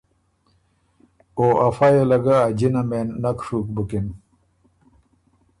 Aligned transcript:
او 1.39 1.47
افئ 1.67 1.91
یه 1.97 2.05
له 2.09 2.17
ګۀ 2.23 2.35
ا 2.45 2.47
جِنه 2.57 2.81
مېن 2.89 3.07
نک 3.21 3.39
ڒُوک 3.45 3.67
بُکِن 3.75 4.07